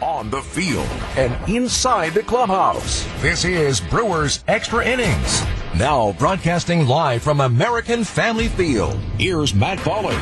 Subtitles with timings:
[0.00, 3.06] on the field, and inside the clubhouse.
[3.20, 5.42] This is Brewers Extra Innings.
[5.76, 8.98] Now broadcasting live from American Family Field.
[9.18, 10.16] Here's Matt Pauley.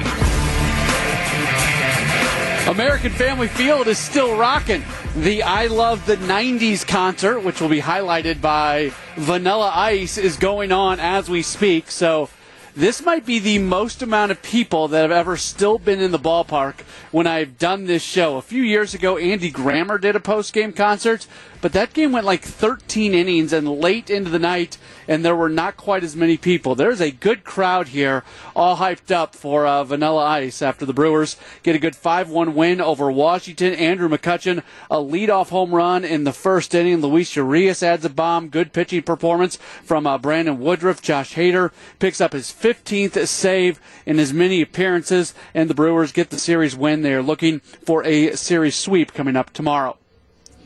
[2.69, 4.83] American Family Field is still rocking.
[5.15, 10.73] The I Love the 90s concert, which will be highlighted by Vanilla Ice, is going
[10.73, 11.91] on as we speak.
[11.91, 12.29] So
[12.77, 16.19] this might be the most amount of people that have ever still been in the
[16.19, 16.81] ballpark
[17.11, 18.37] when I've done this show.
[18.37, 21.27] A few years ago, Andy Grammer did a post game concert,
[21.67, 25.49] but that game went like 13 innings and late into the night, and there were
[25.49, 26.77] not quite as many people.
[26.77, 28.23] There's a good crowd here,
[28.55, 32.55] all hyped up for uh, Vanilla Ice after the Brewers get a good 5 1
[32.55, 33.75] win over Washington.
[33.75, 37.01] Andrew McCutchen, a leadoff home run in the first inning.
[37.01, 38.49] Luis Urias adds a bomb.
[38.49, 41.03] Good pitching performance from uh, Brandon Woodruff.
[41.03, 46.31] Josh Hader picks up his 15th save in as many appearances, and the Brewers get
[46.31, 47.03] the series win.
[47.03, 49.99] They are looking for a series sweep coming up tomorrow.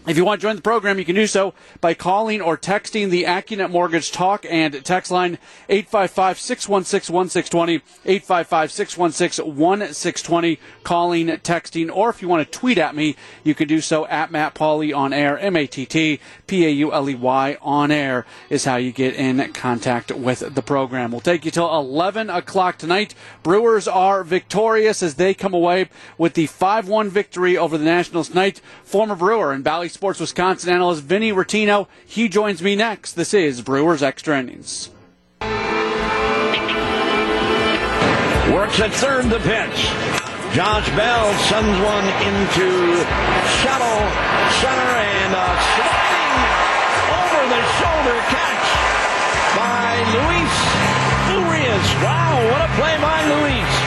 [0.07, 3.11] If you want to join the program, you can do so by calling or texting
[3.11, 5.37] the AccuNet Mortgage Talk and text line
[5.69, 13.83] 855-616-1620, 855-616-1620, calling, texting, or if you want to tweet at me, you can do
[13.83, 20.13] so at Matt Pauley on air, M-A-T-T-P-A-U-L-E-Y on air is how you get in contact
[20.13, 21.11] with the program.
[21.11, 23.15] We'll take you till 11 o'clock tonight.
[23.43, 28.63] Brewers are victorious as they come away with the 5-1 victory over the Nationals tonight.
[28.83, 31.87] Former Brewer and Sports Wisconsin analyst Vinny Rottino.
[32.07, 33.13] He joins me next.
[33.13, 34.91] This is Brewers Extra Innings.
[38.53, 39.79] Works at third the pitch.
[40.55, 42.99] Josh Bell sends one into
[43.63, 43.99] shallow
[44.59, 46.39] center and a sliding
[47.15, 48.67] over the shoulder catch
[49.55, 50.55] by Luis
[51.39, 51.87] Urias.
[52.03, 53.80] Wow, what a play by Luis.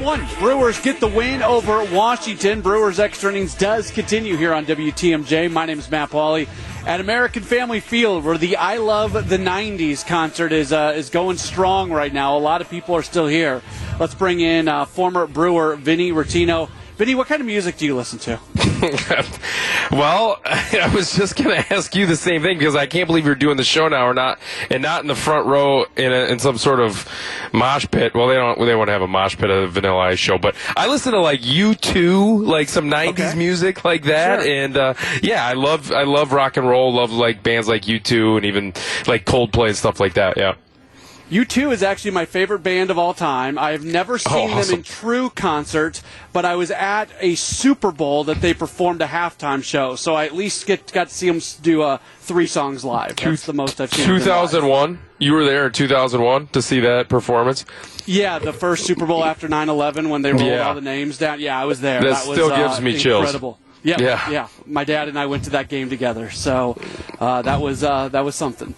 [0.00, 0.26] 1.
[0.38, 2.62] Brewers get the win over Washington.
[2.62, 5.52] Brewers extra innings does continue here on WTMJ.
[5.52, 6.48] My name is Matt Pauley
[6.86, 11.36] at American Family Field, where the I Love the 90s concert is, uh, is going
[11.36, 12.36] strong right now.
[12.36, 13.60] A lot of people are still here.
[13.98, 16.70] Let's bring in uh, former Brewer Vinny Rottino.
[17.00, 18.38] Vinny, what kind of music do you listen to?
[19.90, 23.24] well, I was just going to ask you the same thing because I can't believe
[23.24, 24.38] you're doing the show now or not,
[24.70, 27.08] and not in the front row in, a, in some sort of
[27.54, 28.12] mosh pit.
[28.14, 30.36] Well, they don't they want to have a mosh pit at a Vanilla Ice show,
[30.36, 33.34] but I listen to like U2, like some '90s Okay.
[33.34, 34.52] music like that, Sure.
[34.52, 38.36] and uh, yeah, I love I love rock and roll, love like bands like U2
[38.36, 38.74] and even
[39.06, 40.36] like Coldplay and stuff like that.
[40.36, 40.56] Yeah.
[41.30, 43.56] U2 is actually my favorite band of all time.
[43.56, 44.76] I've never seen them awesome.
[44.78, 46.02] in true concert,
[46.32, 50.24] but I was at a Super Bowl that they performed a halftime show, so I
[50.26, 53.14] at least get got to see them do uh, three songs live.
[53.16, 54.00] That's the most I've seen.
[54.02, 54.24] of them live.
[54.50, 54.98] 2001.
[55.18, 57.64] You were there in 2001 to see that performance.
[58.06, 60.66] Yeah, the first Super Bowl after 9/11 when they rolled Yeah.
[60.66, 61.38] all the names down.
[61.38, 62.00] Yeah, I was there.
[62.00, 63.20] That was, still uh, gives me chills.
[63.20, 63.58] Incredible.
[63.82, 64.30] Yeah, Yeah.
[64.30, 66.80] yeah, My dad and I went to that game together, so
[67.18, 68.74] uh, that was uh, that was something.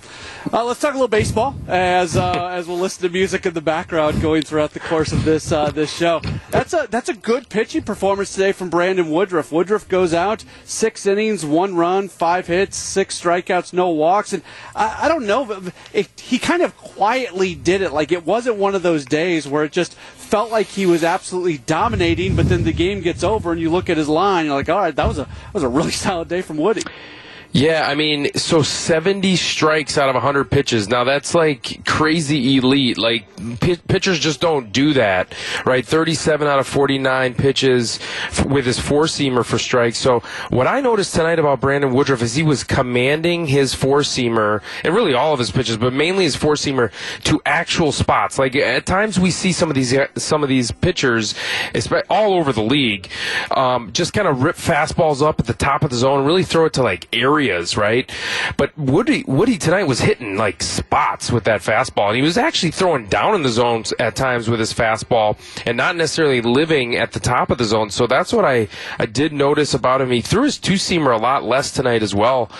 [0.50, 3.60] Uh, let's talk a little baseball as uh, as we'll listen to music in the
[3.60, 6.20] background going throughout the course of this uh, this show.
[6.50, 9.52] That's a that's a good pitching performance today from Brandon Woodruff.
[9.52, 14.42] Woodruff goes out six innings, one run, five hits, six strikeouts, no walks, and
[14.74, 15.44] I, I don't know.
[15.44, 17.92] but It, he kind of quietly did it.
[17.92, 21.58] Like it wasn't one of those days where it just felt like he was absolutely
[21.58, 24.70] dominating, but then the game gets over and you look at his line, you're like,
[24.70, 26.82] all right, that was a that was a really solid day from Woody.
[27.54, 30.88] Yeah, I mean, so 70 strikes out of 100 pitches.
[30.88, 32.96] Now that's like crazy elite.
[32.96, 33.26] Like
[33.60, 35.34] pi pitchers just don't do that,
[35.66, 35.84] right?
[35.84, 37.98] 37 out of 49 pitches
[38.28, 39.98] f- with his four seamer for strikes.
[39.98, 44.62] So what I noticed tonight about Brandon Woodruff is he was commanding his four seamer
[44.82, 46.90] and really all of his pitches, but mainly his four seamer
[47.24, 48.38] to actual spots.
[48.38, 51.34] Like at times we see some of these some of these pitchers,
[52.08, 53.10] all over the league,
[53.50, 56.64] um, just kind of rip fastballs up at the top of the zone, really throw
[56.64, 57.08] it to like
[57.42, 58.10] areas, right?
[58.56, 62.70] But Woody Woody tonight was hitting like spots with that fastball, and he was actually
[62.70, 65.36] throwing down in the zones at times with his fastball,
[65.66, 67.90] and not necessarily living at the top of the zone.
[67.90, 68.68] So that's what I
[68.98, 70.10] I did notice about him.
[70.10, 72.50] He threw his two seamer a lot less tonight as well.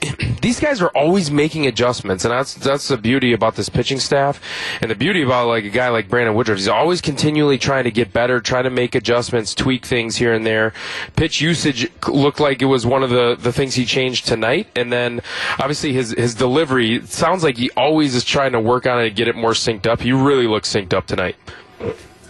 [0.42, 4.40] These guys are always making adjustments, and that's that's the beauty about this pitching staff,
[4.80, 6.58] and the beauty about like a guy like Brandon Woodruff.
[6.58, 10.46] He's always continually trying to get better, trying to make adjustments, tweak things here and
[10.46, 10.72] there.
[11.16, 14.92] Pitch usage looked like it was one of the, the things he changed tonight, and
[14.92, 15.22] then
[15.58, 19.16] obviously his his delivery sounds like he always is trying to work on it and
[19.16, 20.00] get it more synced up.
[20.02, 21.36] He really looks synced up tonight.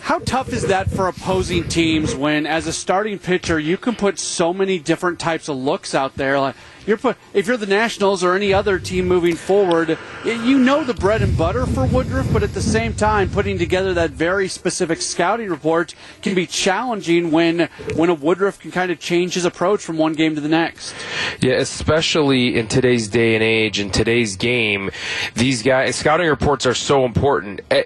[0.02, 4.18] How tough is that for opposing teams when, as a starting pitcher, you can put
[4.18, 6.40] so many different types of looks out there?
[6.40, 6.56] Like
[6.86, 10.94] you're put if you're the Nationals or any other team moving forward, you know the
[10.94, 15.00] bread and butter for Woodruff, but at the same time, putting together that very specific
[15.00, 19.82] scouting report can be challenging when when a Woodruff can kind of change his approach
[19.82, 20.94] from one game to the next.
[21.40, 24.90] Yeah, especially in today's day and age, in today's game,
[25.34, 27.60] these guys scouting reports are so important.
[27.70, 27.84] Eh,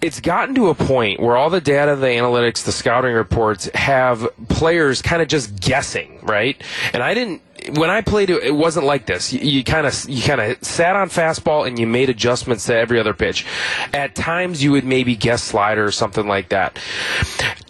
[0.00, 4.28] it's gotten to a point where all the data, the analytics, the scouting reports have
[4.48, 6.60] players kind of just guessing, right?
[6.92, 9.32] And I didn't when I played it, it wasn't like this.
[9.32, 13.00] You kind of you kind of sat on fastball and you made adjustments to every
[13.00, 13.46] other pitch.
[13.92, 16.78] At times, you would maybe guess slider or something like that.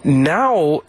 [0.02, 0.82] Now,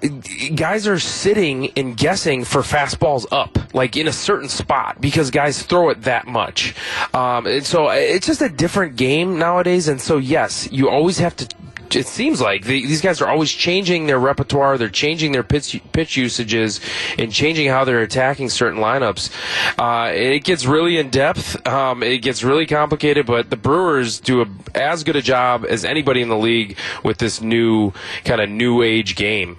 [0.55, 5.63] guys are sitting and guessing for fastballs up, like in a certain spot, because guys
[5.63, 6.75] throw it that much.
[7.13, 9.87] Um, and so it's just a different game nowadays.
[9.87, 11.47] And so, yes, you always have to
[11.93, 14.77] it seems like these guys are always changing their repertoire.
[14.77, 16.79] They're changing their pitch, pitch usages
[17.17, 19.29] and changing how they're attacking certain lineups.
[19.77, 21.67] Uh, it gets really in depth.
[21.67, 25.83] Um, it gets really complicated, but the Brewers do a, as good a job as
[25.83, 27.91] anybody in the league with this new
[28.23, 29.57] kind of new age game.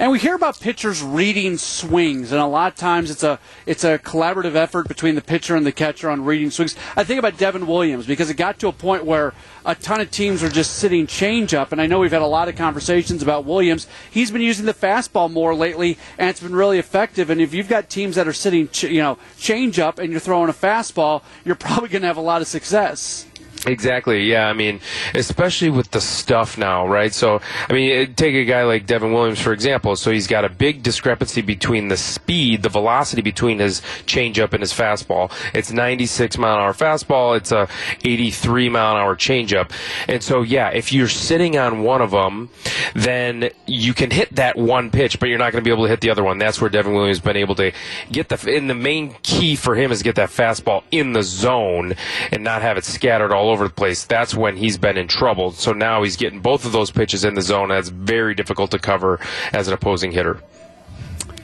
[0.00, 3.84] And we hear about pitchers reading swings, and a lot of times it's a it's
[3.84, 6.74] a collaborative effort between the pitcher and the catcher on reading swings.
[6.96, 9.34] I think about Devin Williams because it got to a point where
[9.66, 12.26] a ton of teams are just sitting change up, and I know we've had a
[12.26, 13.86] lot of conversations about Williams.
[14.10, 17.28] He's been using the fastball more lately, and it's been really effective.
[17.28, 20.48] And if you've got teams that are sitting, you know, change up, and you're throwing
[20.48, 23.26] a fastball, you're probably going to have a lot of success.
[23.66, 24.24] Exactly.
[24.24, 24.48] Yeah.
[24.48, 24.80] I mean,
[25.14, 27.12] especially with the stuff now, right?
[27.12, 29.96] So, I mean, take a guy like Devin Williams, for example.
[29.96, 34.60] So he's got a big discrepancy between the speed, the velocity between his changeup and
[34.60, 35.30] his fastball.
[35.54, 37.36] It's 96 mile an hour fastball.
[37.36, 37.68] It's a
[38.04, 39.70] 83 mile an hour changeup.
[40.08, 42.50] And so, yeah, if you're sitting on one of them,
[42.94, 45.90] then you can hit that one pitch, but you're not going to be able to
[45.90, 46.38] hit the other one.
[46.38, 47.72] That's where Devin Williams has been able to
[48.10, 51.94] get the, and the main key for him is get that fastball in the zone
[52.32, 55.50] and not have it scattered all over the place, that's when he's been in trouble.
[55.52, 57.68] So now he's getting both of those pitches in the zone.
[57.68, 59.20] That's very difficult to cover
[59.52, 60.40] as an opposing hitter.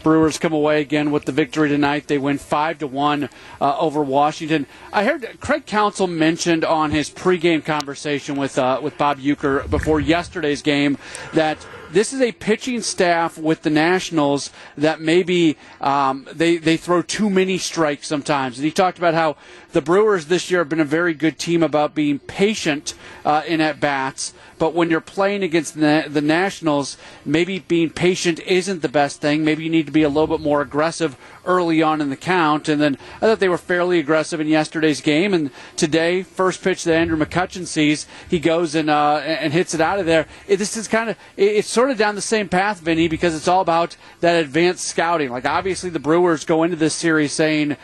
[0.03, 2.07] Brewers come away again with the victory tonight.
[2.07, 3.29] They win five to one
[3.61, 4.67] uh, over Washington.
[4.93, 9.99] I heard Craig Counsell mentioned on his pregame conversation with uh, with Bob Uecker before
[9.99, 10.97] yesterday's game
[11.33, 11.59] that
[11.93, 17.31] this is a pitching staff with the Nationals that maybe um, they they throw too
[17.31, 18.59] many strikes sometimes.
[18.59, 19.37] And he talked about how
[19.73, 22.95] the Brewers this year have been a very good team about being patient
[23.25, 24.33] uh, in at bats.
[24.59, 29.45] But when you're playing against the, the Nationals, maybe being patient isn't the best thing.
[29.45, 32.69] Maybe you need to be a little bit more aggressive early on in the count.
[32.69, 35.35] And then I thought they were fairly aggressive in yesterday's game.
[35.35, 39.81] And today, first pitch that Andrew McCutchen sees, he goes and uh, and hits it
[39.81, 40.27] out of there.
[40.49, 43.49] It, this is kind of it's sort of down the same path, Vinny, because it's
[43.49, 45.31] all about that advanced scouting.
[45.31, 47.77] Like obviously, the Brewers go into this series saying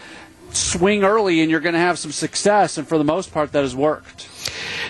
[0.53, 3.63] swing early and you're going to have some success, and for the most part, that
[3.63, 4.29] has worked.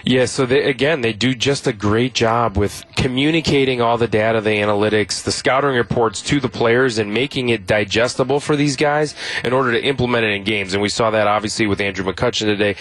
[0.04, 4.40] Yeah, so they, again, they do just a great job with communicating all the data,
[4.40, 9.14] the analytics, the scouting reports to the players and making it digestible for these guys
[9.44, 10.72] in order to implement it in games.
[10.72, 12.76] And we saw that obviously with Andrew McCutchen today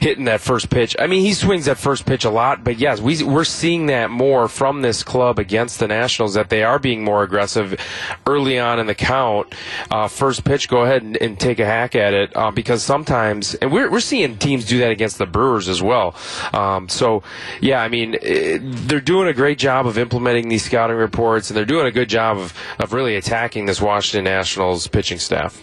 [0.00, 0.94] hitting that first pitch.
[0.98, 4.10] I mean, he swings that first pitch a lot, but yes, we, we're seeing that
[4.10, 7.78] more from this club against the Nationals that they are being more aggressive
[8.26, 9.52] early on in the count.
[9.90, 13.54] Uh, first pitch, go ahead and, and, take a hack at it uh, because sometimes,
[13.56, 16.14] and we're, we're seeing teams do that against the Brewers as well.
[16.52, 17.22] Um, so,
[17.60, 21.56] yeah, I mean, it, they're doing a great job of implementing these scouting reports, and
[21.56, 25.60] they're doing a good job of, of really attacking this Washington Nationals pitching staff.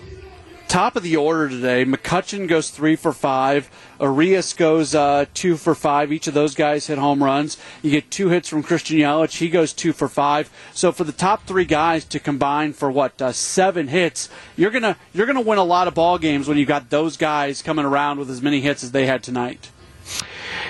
[0.70, 3.72] Top of the order today, McCutchen goes three for five.
[4.00, 6.14] Urias goes uh, two for five.
[6.14, 7.58] Each of those guys hit home runs.
[7.82, 9.40] You get two hits from Christian Yelich.
[9.40, 10.52] He goes two for five.
[10.76, 14.96] So for the top three guys to combine for what uh, seven hits, you're gonna
[15.12, 18.20] you're gonna win a lot of ball games when you've got those guys coming around
[18.20, 19.72] with as many hits as they had tonight.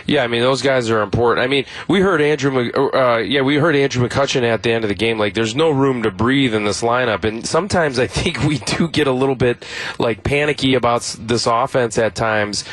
[0.10, 1.44] Yeah, I mean those guys are important.
[1.44, 4.88] I mean, we heard Andrew, uh, yeah, we heard Andrew McCutchen at the end of
[4.88, 5.20] the game.
[5.20, 8.88] Like, there's no room to breathe in this lineup, and sometimes I think we do
[8.88, 9.64] get a little bit
[10.00, 12.66] like panicky about this offense at times.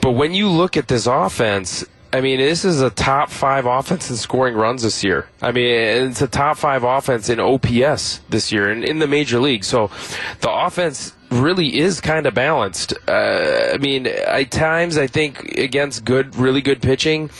[0.00, 4.10] But when you look at this offense, I mean, this is a top five offense
[4.10, 5.28] in scoring runs this year.
[5.40, 9.38] I mean, it's a top five offense in OPS this year and in the major
[9.38, 9.62] league.
[9.62, 9.92] So
[10.40, 12.94] the offense really is kind of balanced.
[13.08, 17.30] Uh, I mean, at times I think against good, really good pitching,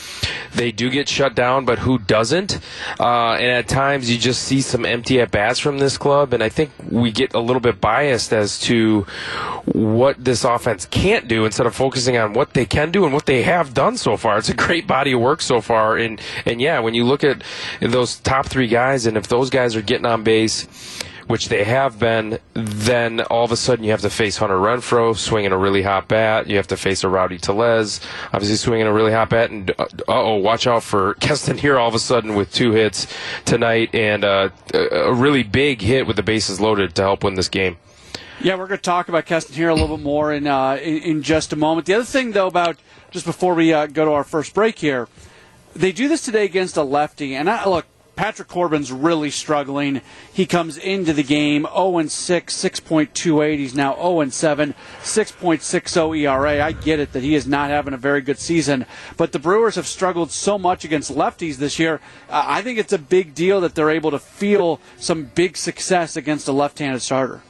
[0.53, 2.59] they do get shut down, but who doesn't?
[2.99, 6.43] Uh, and at times you just see some empty at bats from this club, and
[6.43, 9.01] I think we get a little bit biased as to
[9.65, 13.25] what this offense can't do instead of focusing on what they can do and what
[13.25, 14.37] they have done so far.
[14.37, 17.43] It's a great body of work so far, and and yeah, when you look at
[17.81, 20.67] those top three guys, and if those guys are getting on base
[21.27, 25.17] which they have been, then all of a sudden you have to face Hunter Renfroe
[25.17, 26.47] swinging a really hot bat.
[26.47, 27.99] You have to face a Rowdy Tellez,
[28.31, 29.49] obviously swinging a really hot bat.
[29.49, 33.07] And uh oh, watch out for Keston here all of a sudden with two hits
[33.45, 37.49] tonight and uh, a really big hit with the bases loaded to help win this
[37.49, 37.77] game.
[38.41, 40.97] Yeah, we're going to talk about Keston here a little bit more in, uh, in,
[40.97, 41.87] in just a moment.
[41.87, 42.77] The other thing, though, about
[43.11, 45.07] just before we uh, go to our first break here,
[45.73, 50.01] they do this today against a lefty, and I, look, Patrick Corbin's really struggling.
[50.31, 53.57] He comes into the game 0 6, 6.28.
[53.57, 56.63] He's now 0 7, 6.60 ERA.
[56.63, 58.85] I get it that he is not having a very good season,
[59.17, 61.99] but the Brewers have struggled so much against lefties this year.
[62.29, 66.47] I think it's a big deal that they're able to feel some big success against
[66.47, 67.41] a left handed starter.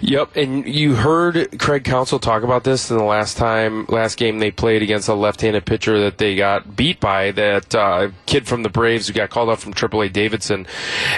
[0.00, 4.38] Yep, and you heard Craig Counsell talk about this in the last time, last game
[4.38, 7.32] they played against a left-handed pitcher that they got beat by.
[7.32, 10.66] That uh, kid from the Braves who got called up from AAA, Davidson,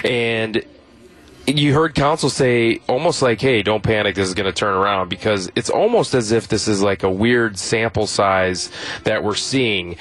[0.03, 0.65] and
[1.47, 4.15] you heard Counsell say almost like, "Hey, don't panic.
[4.15, 7.09] This is going to turn around," because it's almost as if this is like a
[7.09, 8.69] weird sample size
[9.03, 9.97] that we're seeing.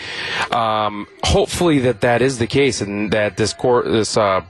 [0.50, 4.42] Um, hopefully, that that is the case, and that this cor- this uh,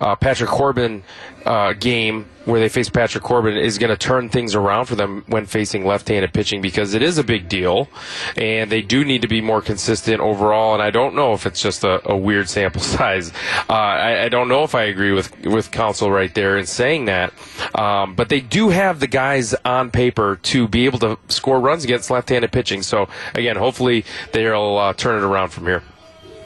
[0.00, 1.02] uh, Patrick Corbin
[1.44, 5.24] uh, game where they face Patrick Corbin is going to turn things around for them
[5.26, 7.88] when facing left-handed pitching because it is a big deal,
[8.36, 10.74] and they do need to be more consistent overall.
[10.74, 13.32] And I don't know if it's just a, a weird sample size.
[13.68, 17.06] Uh, I, I, don't know if I agree with with Counsell right there in saying
[17.06, 17.32] that,
[17.74, 21.84] um, but they do have the guys on paper to be able to score runs
[21.84, 22.82] against left-handed pitching.
[22.82, 25.82] So again, hopefully they'll uh, turn it around from here.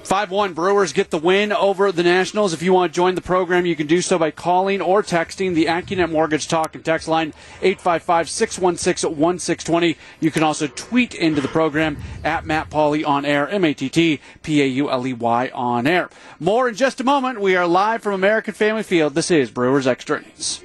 [0.08, 2.54] 5 1 Brewers get the win over the Nationals.
[2.54, 5.54] If you want to join the program, you can do so by calling or texting
[5.54, 9.98] the AccuNet Mortgage Talk and Text line 855 616 1620.
[10.18, 13.90] You can also tweet into the program at Matt Pauley on air, M A T
[13.90, 16.08] T P A U L E Y on air.
[16.40, 17.38] More in just a moment.
[17.42, 19.14] We are live from American Family Field.
[19.14, 20.62] This is Brewers Extra Innings.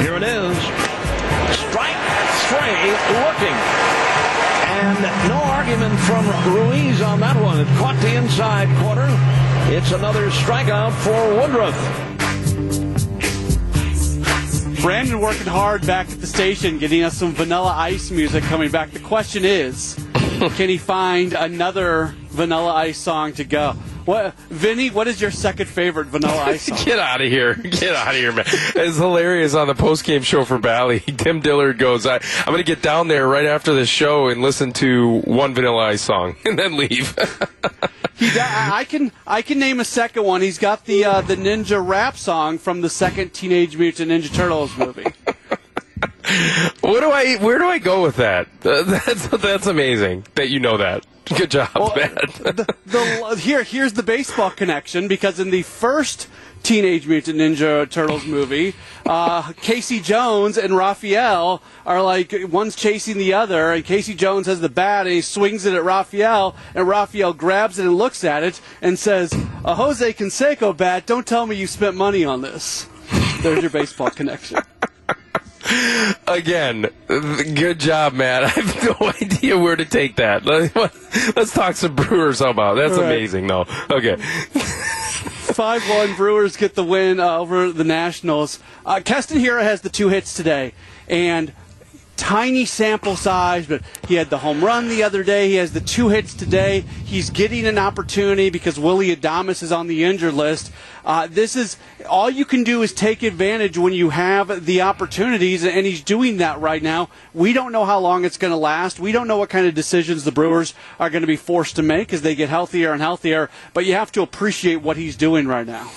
[0.00, 0.56] Here it is.
[1.58, 2.00] Strike
[2.48, 3.81] three looking.
[5.04, 7.58] And no argument from Ruiz on that one.
[7.58, 9.08] It caught the inside corner.
[9.74, 11.74] It's another strikeout for Woodruff.
[14.80, 18.92] Brandon working hard back at the station, getting us some Vanilla Ice music coming back.
[18.92, 23.72] The question is, can he find another Vanilla Ice song to go?
[24.04, 24.88] What, Vinny?
[24.90, 26.78] What is your second favorite Vanilla Ice song?
[26.84, 27.54] Get out of here!
[27.54, 28.44] Get out of here, man!
[28.48, 31.00] It's hilarious on the post game show for Bally.
[31.06, 34.40] Tim Dillard goes, I, "I'm going to get down there right after the show and
[34.40, 37.16] listen to one Vanilla Ice song and then leave."
[38.16, 40.40] he, I can I can name a second one.
[40.40, 44.76] He's got the uh, the ninja rap song from the second Teenage Mutant Ninja Turtles
[44.76, 45.06] movie.
[46.80, 47.36] What do I?
[47.36, 48.48] Where do I go with that?
[48.60, 51.04] That's that's amazing that you know that.
[51.36, 52.14] Good job, well, man.
[52.14, 56.28] the, the, here, here's the baseball connection because in the first
[56.62, 58.74] Teenage Mutant Ninja Turtles movie,
[59.06, 64.60] uh, Casey Jones and Raphael are like one's chasing the other, and Casey Jones has
[64.60, 68.42] the bat and he swings it at Raphael, and Raphael grabs it and looks at
[68.42, 69.32] it and says,
[69.64, 71.06] "A Jose Canseco bat.
[71.06, 72.86] Don't tell me you spent money on this."
[73.42, 74.58] There's your baseball connection.
[76.26, 78.44] Again, good job, Matt.
[78.44, 80.44] I have no idea where to take that.
[81.36, 82.74] Let's talk some Brewers about.
[82.74, 83.04] That's right.
[83.04, 83.66] amazing, though.
[83.90, 84.16] Okay.
[85.52, 88.58] 5 1 Brewers get the win uh, over the Nationals.
[88.86, 90.72] Uh, Keston Hiura has the two hits today,
[91.08, 91.52] and
[92.22, 95.48] tiny sample size, but he had the home run the other day.
[95.48, 96.84] He has the two hits today.
[97.04, 100.70] He's getting an opportunity because Willy Adames is on the injured list.
[101.04, 101.76] Uh, this is
[102.08, 106.36] all you can do is take advantage when you have the opportunities, and he's doing
[106.36, 107.08] that right now.
[107.34, 109.00] We don't know how long it's going to last.
[109.00, 111.82] We don't know what kind of decisions the Brewers are going to be forced to
[111.82, 115.48] make as they get healthier and healthier, but you have to appreciate what he's doing
[115.48, 115.90] right now.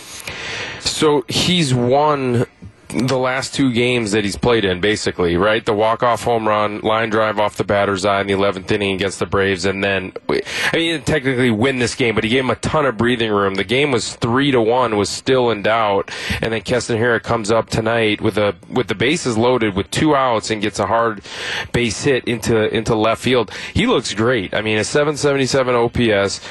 [0.79, 2.47] So he's won
[2.95, 5.65] the last two games that he's played in, basically, right?
[5.65, 9.19] The walk-off home run, line drive off the batter's eye in the 11th inning against
[9.19, 10.41] the Braves, and then, I
[10.73, 13.55] mean, technically win this game, but he gave him a ton of breathing room.
[13.55, 16.09] The game was three to one, was still in doubt,
[16.41, 20.15] and then Keston Hiura comes up tonight with a with the bases loaded with two
[20.15, 21.21] outs and gets a hard
[21.73, 23.51] base hit into into left field.
[23.73, 24.53] He looks great.
[24.53, 26.41] I mean, a 777 OPS.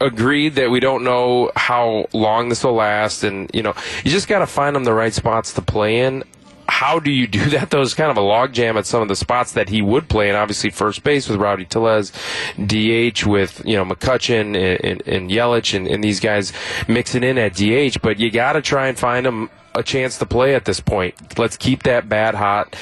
[0.00, 3.74] agreed that we don't know how long this will last, and you know,
[4.04, 6.24] you just got to find him the right spots to play in.
[6.68, 7.70] How do you do that?
[7.70, 10.28] Though it's kind of a logjam at some of the spots that he would play
[10.28, 10.34] in.
[10.34, 12.12] Obviously, first base with Rowdy Tellez,
[12.56, 16.52] DH with you know McCutchen and, and, and Yelich and, and these guys
[16.88, 18.00] mixing in at DH.
[18.02, 21.38] But you got to try and find them a chance to play at this point.
[21.38, 22.74] Let's keep that bat hot.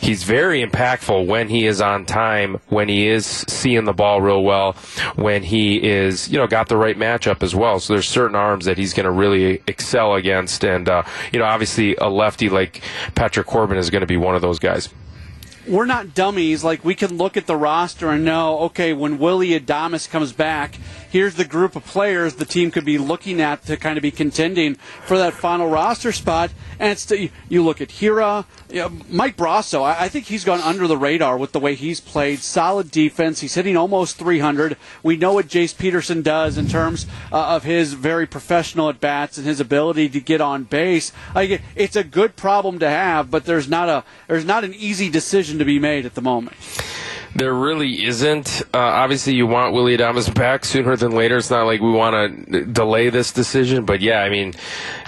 [0.00, 4.42] He's very impactful when he is on time, when he is seeing the ball real
[4.42, 4.72] well,
[5.16, 7.80] when he is, you know, got the right matchup as well.
[7.80, 10.64] So there's certain arms that he's going to really excel against.
[10.64, 11.02] And, uh,
[11.32, 12.82] you know, obviously a lefty like
[13.14, 14.88] Patrick Corbin is going to be one of those guys
[15.68, 16.64] we're not dummies.
[16.64, 20.76] Like we can look at the roster and know, okay, when Willy Adames comes back,
[21.10, 24.10] here's the group of players the team could be looking at to kind of be
[24.10, 26.50] contending for that final roster spot.
[26.78, 27.10] And it's
[27.48, 29.82] you look at Hiura, you know, Mike Brosseau.
[29.82, 32.40] I, I think he's gone under the radar with the way he's played.
[32.40, 33.40] Solid defense.
[33.40, 34.76] He's hitting almost 300.
[35.02, 39.38] We know what Jace Peterson does in terms uh, of his very professional at bats
[39.38, 41.12] and his ability to get on base.
[41.34, 45.58] It's a good problem to have, but there's not a there's not an easy decision
[45.58, 46.56] to be made at the moment.
[47.34, 48.62] There really isn't.
[48.74, 51.36] Uh, obviously, you want Willy Adames back sooner than later.
[51.36, 54.54] It's not like we want to delay this decision, but yeah, I mean,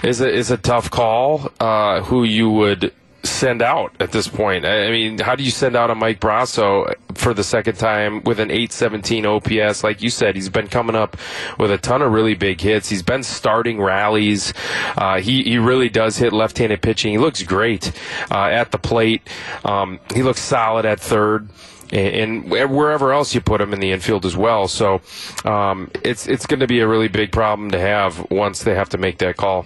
[0.03, 1.51] it's a it's a tough call.
[1.59, 4.65] Uh, who you would send out at this point?
[4.65, 8.39] I mean, how do you send out a Mike Brosseau for the second time with
[8.39, 9.83] an 817 OPS?
[9.83, 11.17] Like you said, he's been coming up
[11.59, 12.89] with a ton of really big hits.
[12.89, 14.53] He's been starting rallies.
[14.97, 17.11] Uh, he, he really does hit left handed pitching.
[17.11, 17.91] He looks great
[18.31, 19.27] uh, at the plate.
[19.65, 21.49] Um, he looks solid at third
[21.91, 24.67] and, wherever else you put them in the infield as well.
[24.67, 25.01] So
[25.45, 28.89] um, it's it's going to be a really big problem to have once they have
[28.89, 29.65] to make that call.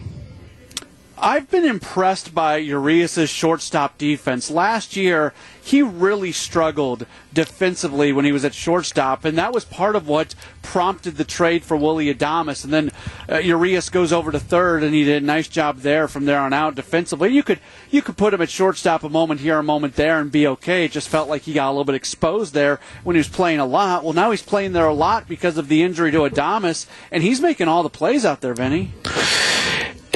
[1.17, 4.51] I've been impressed by Urias' shortstop defense.
[4.51, 9.95] Last year, he really struggled defensively when he was at shortstop, and that was part
[9.95, 12.65] of what prompted the trade for Willy Adames.
[12.65, 12.91] And then
[13.31, 16.39] uh, Urias goes over to third, and he did a nice job there from there
[16.39, 17.33] on out defensively.
[17.33, 20.31] You could you could put him at shortstop a moment here, a moment there, and
[20.31, 20.85] be okay.
[20.85, 23.59] It just felt like he got a little bit exposed there when he was playing
[23.59, 24.03] a lot.
[24.03, 27.39] Well, now he's playing there a lot because of the injury to Adames, and he's
[27.39, 28.91] making all the plays out there, Vinny.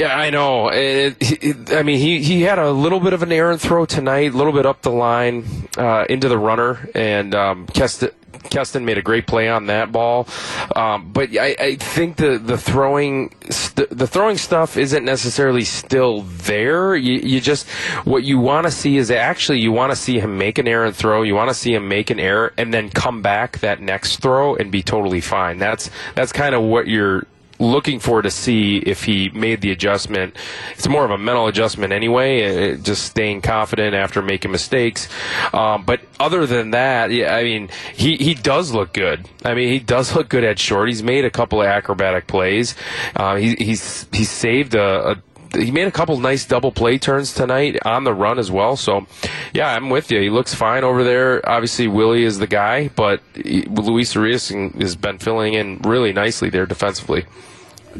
[0.00, 0.68] Yeah, I know.
[0.68, 4.32] It, it, I mean, he, he had a little bit of an errant throw tonight,
[4.32, 5.44] a little bit up the line
[5.76, 8.08] uh, into the runner, and um, Keston,
[8.44, 10.26] Keston made a great play on that ball.
[10.74, 16.22] Um, but I, I, think the the throwing st- the throwing stuff isn't necessarily still
[16.22, 16.96] there.
[16.96, 17.68] You, you just
[18.04, 20.96] what you want to see is actually you want to see him make an errant
[20.96, 21.20] throw.
[21.20, 24.56] You want to see him make an error and then come back that next throw
[24.56, 25.58] and be totally fine.
[25.58, 27.26] That's that's kind of what you're
[27.60, 30.34] looking for to see if he made the adjustment.
[30.72, 35.08] It's more of a mental adjustment anyway, uh, just staying confident after making mistakes.
[35.52, 39.28] Um, but other than that, yeah, I mean, he, he does look good.
[39.44, 40.88] I mean, he does look good at short.
[40.88, 42.74] He's made a couple of acrobatic plays.
[43.14, 47.34] Uh, he, he's he's saved a, a he made a couple nice double play turns
[47.34, 48.76] tonight on the run as well.
[48.76, 49.06] So,
[49.52, 50.20] yeah, I'm with you.
[50.20, 51.46] He looks fine over there.
[51.48, 56.66] Obviously, Willy is the guy, but Luis Urias has been filling in really nicely there
[56.66, 57.26] defensively.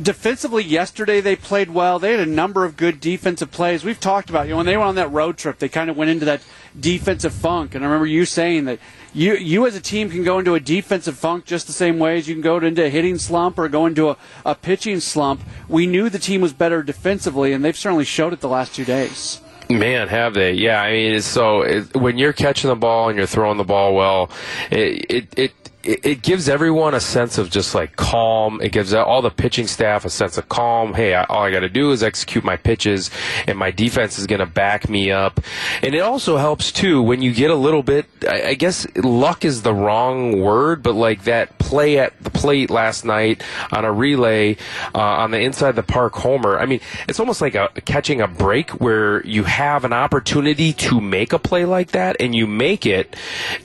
[0.00, 1.98] Defensively, yesterday they played well.
[1.98, 3.84] They had a number of good defensive plays.
[3.84, 5.96] We've talked about you know when they went on that road trip, they kind of
[5.96, 6.42] went into that
[6.78, 7.74] defensive funk.
[7.74, 8.78] And I remember you saying that
[9.12, 12.18] you you as a team can go into a defensive funk just the same way
[12.18, 15.40] as you can go into a hitting slump or go into a, a pitching slump.
[15.68, 18.84] We knew the team was better defensively, and they've certainly showed it the last two
[18.84, 19.40] days.
[19.70, 20.52] Man, have they?
[20.52, 23.94] Yeah, I mean, so it, when you're catching the ball and you're throwing the ball
[23.94, 24.30] well,
[24.70, 28.60] it, it, it it, it, gives everyone a sense of just like calm.
[28.60, 30.94] It gives all the pitching staff a sense of calm.
[30.94, 33.10] Hey, I, all I got to do is execute my pitches,
[33.46, 35.40] and my defense is going to back me up.
[35.82, 38.06] And it also helps too when you get a little bit.
[38.28, 42.68] I, I, guess luck is the wrong word, but like that play at the plate
[42.68, 44.56] last night on a relay
[44.94, 46.58] uh, on the inside the park homer.
[46.58, 51.00] I mean, it's almost like a, catching a break where you have an opportunity to
[51.00, 53.16] make a play like that, and you make it,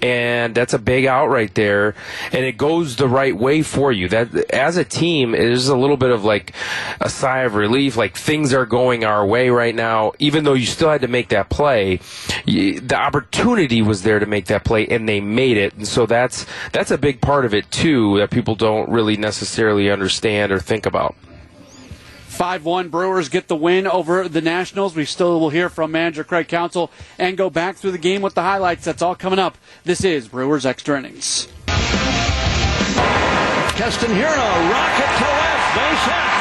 [0.02, 1.96] and that's a big out right there
[2.32, 4.08] and it goes the right way for you.
[4.10, 6.54] That as a team, it is a little bit of like
[7.00, 10.14] a sigh of relief, like things are going our way right now.
[10.20, 12.00] Even though you still had to make that play,
[12.46, 15.74] the opportunity was there to make that play, and they made it.
[15.76, 19.90] And so that's that's a big part of it too that people don't really necessarily
[19.90, 21.16] understand or think about.
[22.36, 24.94] 5 1 Brewers get the win over the Nationals.
[24.94, 28.34] We still will hear from manager Craig Counsell and go back through the game with
[28.34, 28.84] the highlights.
[28.84, 29.58] That's all coming up.
[29.86, 31.48] This is Brewers Extra Innings.
[33.76, 36.32] A rocket to left, base hit.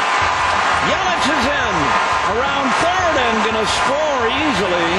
[0.86, 1.74] Yelich is in
[2.38, 4.90] around third and going to score easily.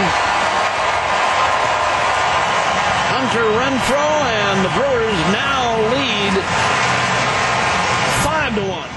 [3.07, 6.33] Hunter Renfroe and the Brewers now lead
[8.25, 8.94] five to one.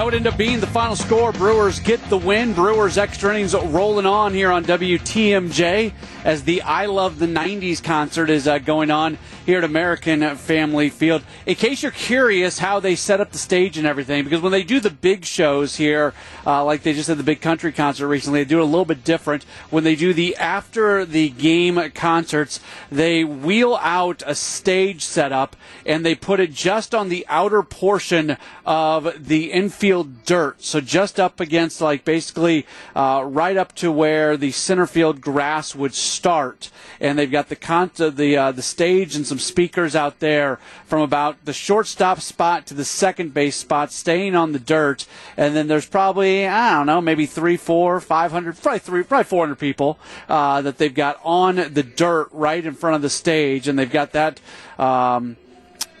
[0.00, 1.30] That would end up being the final score.
[1.30, 2.54] Brewers get the win.
[2.54, 5.92] Brewers extra innings rolling on here on WTMJ
[6.24, 10.88] as the I Love the 90s concert is uh, going on here at American Family
[10.88, 11.22] Field.
[11.44, 14.62] In case you're curious how they set up the stage and everything, because when they
[14.62, 16.14] do the big shows here,
[16.46, 18.86] uh, like they just did the big country concert recently, they do it a little
[18.86, 19.44] bit different.
[19.68, 22.60] When they do the after the game concerts,
[22.90, 28.38] they wheel out a stage setup and they put it just on the outer portion
[28.64, 29.89] of the infield
[30.24, 30.62] dirt.
[30.62, 35.74] So just up against, like, basically uh, right up to where the center field grass
[35.74, 36.70] would start.
[37.00, 41.00] And they've got the con- the uh, the stage and some speakers out there from
[41.00, 45.06] about the shortstop spot to the second base spot, staying on the dirt.
[45.36, 49.24] And then there's probably I don't know, maybe three, four, five hundred, probably three, probably
[49.24, 49.98] four hundred people
[50.28, 53.90] uh, that they've got on the dirt right in front of the stage, and they've
[53.90, 54.40] got that
[54.78, 55.36] um,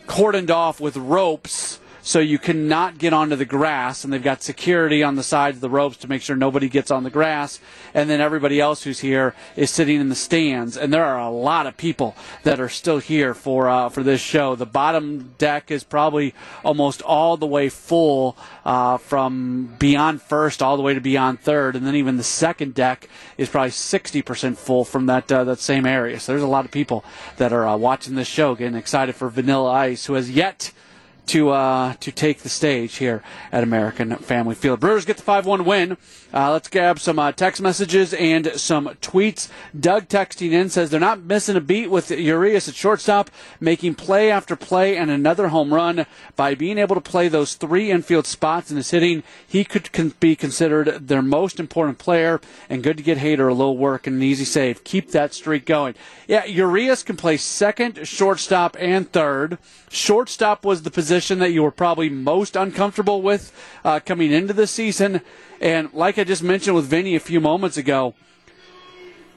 [0.06, 5.02] cordoned off with ropes so you cannot get onto the grass, and they've got security
[5.02, 7.60] on the sides of the ropes to make sure nobody gets on the grass.
[7.92, 11.30] And then everybody else who's here is sitting in the stands, and there are a
[11.30, 14.54] lot of people that are still here for uh, for this show.
[14.54, 16.34] The bottom deck is probably
[16.64, 21.76] almost all the way full uh, from beyond first all the way to beyond third,
[21.76, 25.86] and then even the second deck is probably 60% full from that uh, that same
[25.86, 26.20] area.
[26.20, 27.04] So there's a lot of people
[27.36, 30.72] that are uh, watching this show, getting excited for Vanilla Ice, who has yet
[31.26, 34.80] to uh, to take the stage here at American Family Field.
[34.80, 35.96] Brewers get the 5-1 win.
[36.32, 39.48] Uh, let's grab some uh, text messages and some tweets.
[39.78, 44.30] Doug texting in says they're not missing a beat with Urias at shortstop, making play
[44.30, 46.06] after play and another home run.
[46.36, 50.14] By being able to play those three infield spots in his hitting, he could con-
[50.20, 52.40] be considered their most important player.
[52.68, 54.84] And good to get Hader a little work and an easy save.
[54.84, 55.94] Keep that streak going.
[56.28, 59.58] Yeah, Urias can play second, shortstop, and third.
[59.90, 63.52] Shortstop was the position that you were probably most uncomfortable with
[63.84, 65.20] uh, coming into the season.
[65.60, 68.14] And like I just mentioned with Vinny a few moments ago,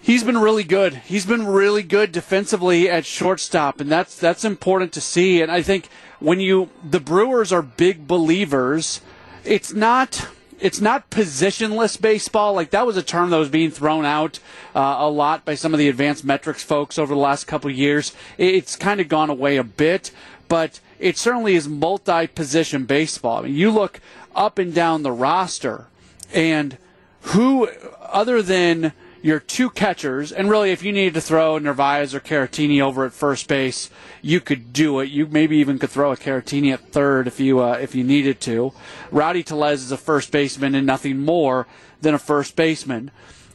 [0.01, 0.95] he's been really good.
[0.95, 5.41] He's been really good defensively at shortstop, and that's that's important to see.
[5.41, 9.01] And I think when you the Brewers are big believers,
[9.43, 10.27] it's not
[10.59, 12.53] it's not positionless baseball.
[12.53, 14.39] Like that was a term that was being thrown out
[14.73, 18.13] uh, a lot by some of the advanced metrics folks over the last couple years.
[18.37, 20.11] It's kind of gone away a bit,
[20.47, 23.39] but it certainly is multi-position baseball.
[23.39, 23.99] I mean, you look
[24.33, 25.87] up and down the roster,
[26.33, 26.77] and
[27.21, 27.67] who
[28.01, 32.81] other than your two catchers, and really, if you needed to throw Narvaez or Caratini
[32.81, 33.89] over at first base,
[34.21, 35.09] you could do it.
[35.09, 38.39] You maybe even could throw a Caratini at third if you uh, if you needed
[38.41, 38.71] to.
[39.11, 41.67] Rowdy Tellez is a first baseman and nothing more
[41.99, 43.11] than a first baseman.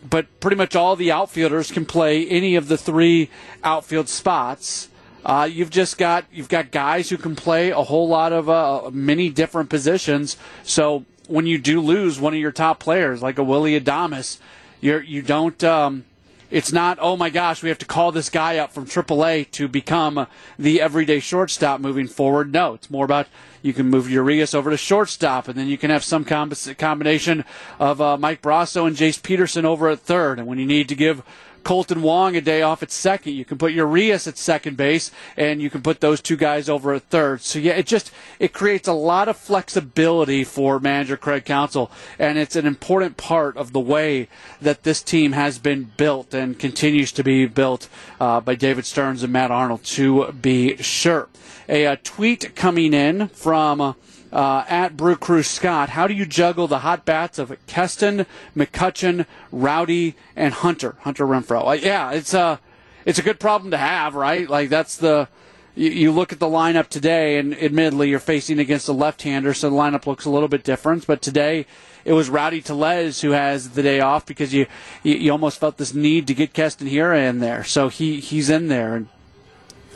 [0.08, 3.30] But pretty much all the outfielders can play any of the three
[3.64, 4.88] outfield spots.
[5.24, 8.90] Uh, you've just got you've got guys who can play a whole lot of uh,
[8.92, 10.36] many different positions.
[10.62, 14.38] So when you do lose one of your top players, like a Willy Adames,
[14.80, 15.62] you're you don't.
[15.62, 16.04] Um,
[16.50, 16.98] it's not.
[17.00, 20.26] Oh my gosh, we have to call this guy up from AAA to become
[20.58, 22.52] the everyday shortstop moving forward.
[22.52, 23.26] No, it's more about
[23.60, 27.44] you can move Urias over to shortstop, and then you can have some combination
[27.78, 30.38] of uh, Mike Brosseau and Jace Peterson over at third.
[30.38, 31.22] And when you need to give
[31.68, 33.34] Kolten Wong a day off at second.
[33.34, 36.94] You can put Urias at second base, and you can put those two guys over
[36.94, 37.42] at third.
[37.42, 42.38] So yeah, it just it creates a lot of flexibility for manager Craig Counsell, and
[42.38, 44.28] it's an important part of the way
[44.62, 49.22] that this team has been built and continues to be built uh, by David Stearns
[49.22, 51.28] and Matt Arnold, to be sure.
[51.68, 53.94] A, a tweet coming in from
[54.32, 55.90] uh, at Brew Crew Scott.
[55.90, 60.96] How do you juggle the hot bats of Keston, McCutchen, Rowdy, and Hunter?
[61.00, 61.68] Hunter Renfroe.
[61.68, 62.60] Uh, yeah, it's a
[63.04, 64.48] it's a good problem to have, right?
[64.48, 65.28] Like that's the
[65.74, 69.70] you, you look at the lineup today, and admittedly you're facing against a left-hander, so
[69.70, 71.06] the lineup looks a little bit different.
[71.06, 71.66] But today
[72.04, 74.66] it was Rowdy Tellez who has the day off because you,
[75.02, 78.50] you, you almost felt this need to get Keston Hiura in there, so he he's
[78.50, 79.08] in there, and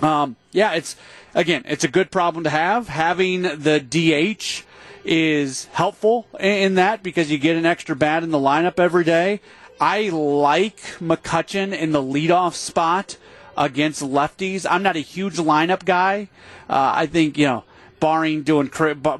[0.02, 0.96] um, yeah, it's
[1.34, 2.88] again, it's a good problem to have.
[2.88, 4.64] Having the DH
[5.04, 9.40] is helpful in that because you get an extra bat in the lineup every day.
[9.80, 13.16] I like McCutchen in the leadoff spot
[13.56, 14.64] against lefties.
[14.68, 16.28] I'm not a huge lineup guy.
[16.68, 17.64] Uh, I think you know,
[17.98, 18.70] barring doing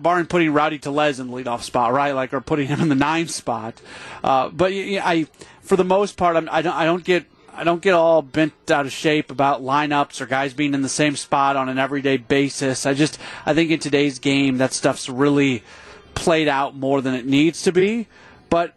[0.00, 2.12] barring putting Rowdy Tellez in the leadoff spot, right?
[2.12, 3.80] Like or putting him in the nine spot.
[4.22, 5.26] Uh, but I,
[5.62, 8.70] for the most part, I'm, I don't I don't get I don't get all bent
[8.70, 12.16] out of shape about lineups or guys being in the same spot on an everyday
[12.16, 12.86] basis.
[12.86, 15.62] I just I think in today's game that stuff's really
[16.14, 18.06] played out more than it needs to be.
[18.48, 18.74] But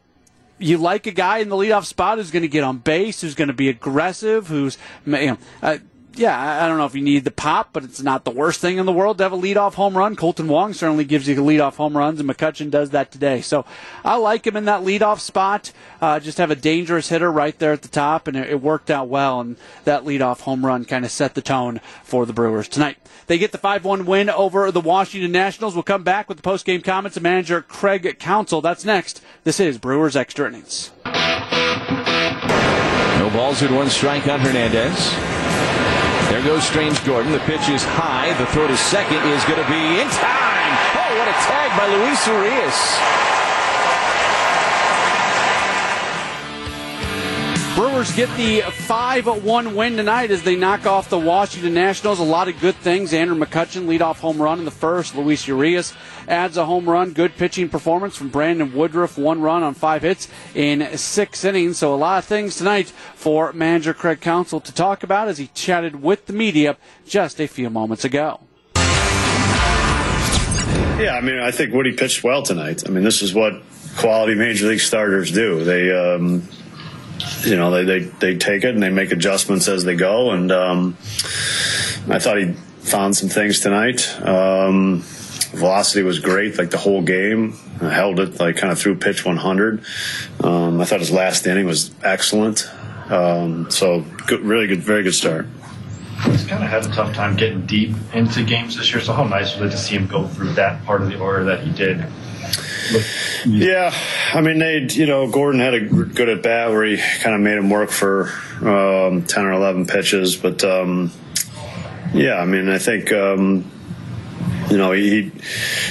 [0.57, 3.35] you like a guy in the leadoff spot who's going to get on base, who's
[3.35, 5.37] going to be aggressive, who's you know.
[5.61, 5.77] Uh,
[6.17, 8.77] yeah, I don't know if you need the pop, but it's not the worst thing
[8.77, 10.15] in the world to have a leadoff home run.
[10.15, 13.41] Kolten Wong certainly gives you the leadoff home runs, and McCutchen does that today.
[13.41, 13.65] So
[14.03, 15.71] I like him in that leadoff spot.
[16.01, 18.89] Uh, just have a dangerous hitter right there at the top, and it, it worked
[18.89, 19.41] out well.
[19.41, 22.97] And that leadoff home run kind of set the tone for the Brewers tonight.
[23.27, 25.75] They get the 5-1 win over the Washington Nationals.
[25.75, 28.61] We'll come back with the post-game comments of manager Craig Counsell.
[28.61, 29.21] That's next.
[29.43, 30.91] This is Brewers Extra Innings.
[31.05, 31.11] No
[33.33, 35.34] balls in one strike on Hernandez.
[36.35, 37.31] There goes Strange Gordon.
[37.31, 38.33] The pitch is high.
[38.33, 40.73] The throw to second is going to be in time.
[40.91, 43.34] Oh, what a tag by Luis Urias.
[47.95, 52.19] Get the 5 1 win tonight as they knock off the Washington Nationals.
[52.19, 53.13] A lot of good things.
[53.13, 55.15] Andrew McCutchen lead off home run in the first.
[55.15, 55.93] Luis Urias
[56.27, 57.13] adds a home run.
[57.13, 59.17] Good pitching performance from Brandon Woodruff.
[59.17, 61.77] One run on five hits in six innings.
[61.77, 65.47] So a lot of things tonight for manager Craig Counsell to talk about as he
[65.47, 68.41] chatted with the media just a few moments ago.
[70.99, 72.83] Yeah, I mean, I think Woody pitched well tonight.
[72.85, 73.53] I mean, this is what
[73.95, 75.63] quality major league starters do.
[75.63, 76.43] They, um,
[77.43, 80.31] you know, they, they, they take it and they make adjustments as they go.
[80.31, 80.97] And um,
[82.09, 84.19] I thought he found some things tonight.
[84.21, 85.01] Um,
[85.55, 87.55] velocity was great, like the whole game.
[87.81, 89.83] I held it like kind of through pitch 100.
[90.43, 92.69] Um, I thought his last inning was excellent.
[93.09, 95.47] Um, so good, really good, very good start.
[96.23, 99.01] He's kind of had a tough time getting deep into games this year.
[99.01, 101.43] So how nice was it to see him go through that part of the order
[101.45, 102.05] that he did?
[103.45, 103.93] Yeah,
[104.33, 107.41] I mean, they, you know, Gordon had a good at bat where he kind of
[107.41, 108.29] made him work for
[108.61, 111.11] um, ten or eleven pitches, but um,
[112.13, 113.69] yeah, I mean, I think um,
[114.69, 115.31] you know he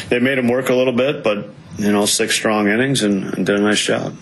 [0.08, 3.46] they made him work a little bit, but you know, six strong innings and, and
[3.46, 4.16] did a nice job.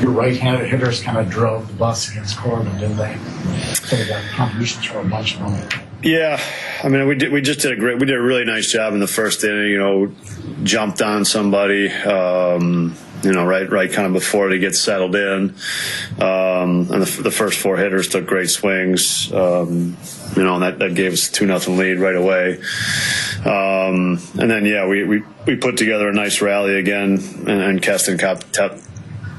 [0.00, 3.16] Your right-handed hitters kind of drove the bus against Corbin, didn't they?
[3.74, 5.89] So they got contributions from a bunch of them.
[6.02, 6.40] Yeah,
[6.82, 7.30] I mean, we did.
[7.30, 7.98] We just did a great.
[7.98, 9.70] We did a really nice job in the first inning.
[9.70, 10.12] You know,
[10.62, 11.90] jumped on somebody.
[11.90, 15.54] Um, you know, right, right, kind of before they get settled in.
[16.18, 19.30] Um, and the, the, first four hitters took great swings.
[19.30, 19.98] Um,
[20.36, 22.60] you know, and that, that gave us a two nothing lead right away.
[23.44, 27.82] Um, and then yeah, we, we we put together a nice rally again, and, and
[27.82, 28.52] Keston kept,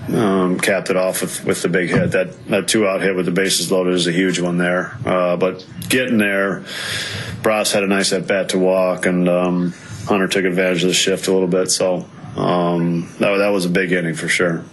[0.10, 2.12] um, capped it off with, with the big hit.
[2.12, 4.98] That that two out hit with the bases loaded is a huge one there.
[5.06, 6.66] Uh, but getting there,
[7.44, 9.74] Bras had a nice at bat to walk, and um,
[10.08, 11.72] Hunter took advantage of the shift a little bit.
[11.72, 14.64] So um, that that was a big inning for sure.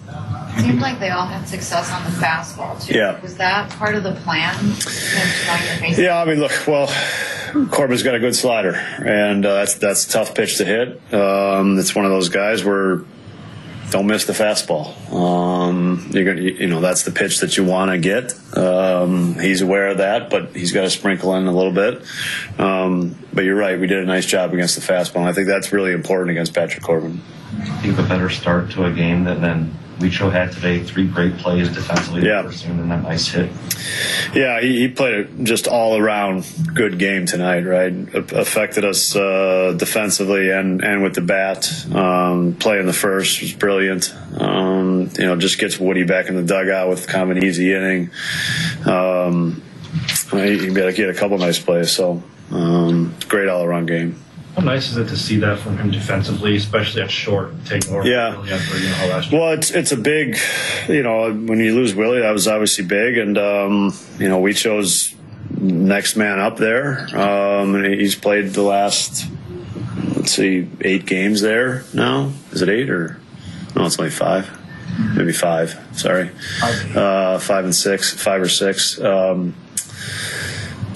[0.59, 2.95] It seemed like they all had success on the fastball too.
[2.95, 3.21] Yeah.
[3.21, 4.57] Was that part of the plan?
[5.97, 6.89] Yeah, I mean, look, well,
[7.71, 11.15] Corbin's got a good slider, and uh, that's that's a tough pitch to hit.
[11.15, 13.03] Um, it's one of those guys where
[13.91, 15.13] don't miss the fastball.
[15.13, 18.35] Um, you're gonna, you know, that's the pitch that you want to get.
[18.57, 22.03] Um, he's aware of that, but he's got to sprinkle in a little bit.
[22.59, 25.21] Um, but you're right, we did a nice job against the fastball.
[25.21, 27.21] And I think that's really important against Patrick Corbin.
[27.83, 30.83] You have a better start to a game than, than Leacho had today.
[30.83, 32.27] Three great plays defensively.
[32.27, 32.41] Yeah.
[32.41, 33.51] And that nice hit.
[34.35, 37.93] Yeah, he, he played a just all around good game tonight, right?
[38.15, 41.71] affected us uh, defensively and, and with the bat.
[41.95, 44.15] Um, play in the first was brilliant.
[44.37, 47.75] Um, you know, just gets Woody back in the dugout with kind of an easy
[47.75, 48.11] inning.
[48.87, 49.63] Um,
[50.31, 54.21] he, he had a couple nice plays, so um, great all around game.
[54.59, 58.05] How nice is it to see that from him defensively, especially at short, taking over
[58.05, 58.37] yeah.
[58.37, 59.23] Willy after, you know.
[59.33, 60.37] Well, it's it's a big,
[60.89, 64.53] you know, when you lose Willy, that was obviously big, and um, you know, we
[64.53, 65.15] chose
[65.61, 69.29] next man up there, um, and he's played the last,
[70.17, 72.33] let's see, eight games there now.
[72.51, 73.21] Is it eight or
[73.77, 73.87] no?
[73.87, 74.51] It's only five,
[75.15, 75.79] maybe five.
[75.93, 76.33] Sorry,
[76.97, 79.01] uh, five and six, five or six.
[79.01, 79.55] Um,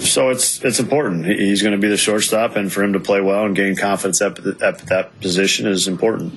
[0.03, 1.25] so it's it's important.
[1.25, 4.21] He's going to be the shortstop, and for him to play well and gain confidence
[4.21, 6.33] at, at that position is important.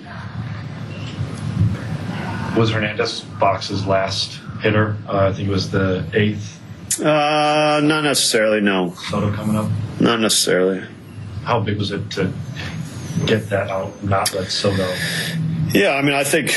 [2.56, 4.96] Was Hernandez Box's last hitter?
[5.06, 6.60] Uh, I think it was the eighth.
[6.98, 8.60] Uh, not necessarily.
[8.60, 8.94] No.
[8.94, 9.70] Soto coming up.
[10.00, 10.82] Not necessarily.
[11.44, 12.32] How big was it to
[13.26, 14.88] get that out, not let Soto?
[15.72, 16.54] Yeah, I mean, I think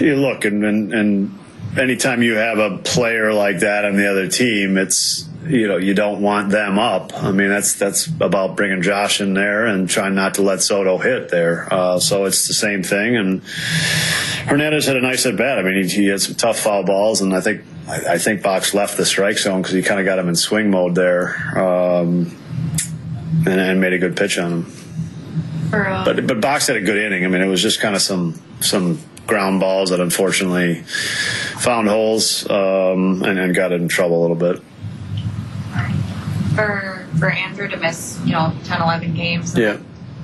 [0.00, 1.38] you look and and, and
[1.76, 5.94] anytime you have a player like that on the other team, it's you know you
[5.94, 7.12] don't want them up.
[7.14, 10.98] I mean that's that's about bringing Josh in there and trying not to let Soto
[10.98, 11.72] hit there.
[11.72, 13.16] Uh, so it's the same thing.
[13.16, 13.42] And
[14.46, 15.58] Hernandez had a nice at bat.
[15.58, 18.42] I mean he, he had some tough foul balls, and I think I, I think
[18.42, 21.36] Box left the strike zone because he kind of got him in swing mode there,
[21.58, 22.36] um,
[23.46, 24.72] and, and, made a good pitch on him.
[25.72, 27.24] Uh, but but Box had a good inning.
[27.24, 30.84] I mean it was just kind of some some ground balls that unfortunately
[31.62, 34.60] found holes um, and, and got in trouble a little bit.
[36.54, 39.54] For for Andrew to miss, you know, 10, 11 games.
[39.54, 39.76] and Yeah.